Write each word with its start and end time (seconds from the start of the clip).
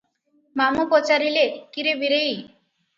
ମାମୁ 0.61 0.87
ପଚାରିଲେ, 0.95 1.45
"କି 1.77 1.89
ରେ 1.91 1.97
ବୀରେଇ! 2.05 2.37